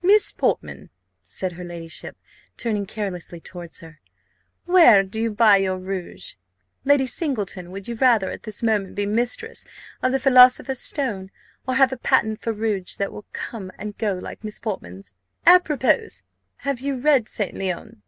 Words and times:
"Miss 0.00 0.30
Portman," 0.30 0.90
said 1.24 1.54
her 1.54 1.64
ladyship, 1.64 2.16
turning 2.56 2.86
carelessly 2.86 3.40
towards 3.40 3.80
her, 3.80 3.98
"where 4.64 5.02
do 5.02 5.20
you 5.20 5.32
buy 5.32 5.56
your 5.56 5.76
rouge? 5.76 6.34
Lady 6.84 7.04
Singleton, 7.04 7.72
would 7.72 7.88
you 7.88 7.96
rather 7.96 8.30
at 8.30 8.44
this 8.44 8.62
moment 8.62 8.94
be 8.94 9.06
mistress 9.06 9.64
of 10.00 10.12
the 10.12 10.20
philosopher's 10.20 10.78
stone, 10.78 11.32
or 11.66 11.74
have 11.74 11.90
a 11.90 11.96
patent 11.96 12.40
for 12.40 12.52
rouge 12.52 12.94
that 12.94 13.10
will 13.10 13.26
come 13.32 13.72
and 13.76 13.98
go 13.98 14.12
like 14.12 14.44
Miss 14.44 14.60
Portman's? 14.60 15.16
Apropos! 15.46 16.20
have 16.58 16.78
you 16.78 16.94
read 16.96 17.28
St. 17.28 17.56
Leon?" 17.56 18.04